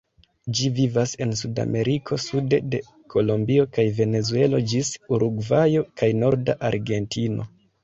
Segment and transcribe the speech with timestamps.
[0.59, 2.79] Ĝi vivas en Sudameriko, sude de
[3.15, 7.51] Kolombio kaj Venezuelo ĝis Urugvajo kaj norda Argentino.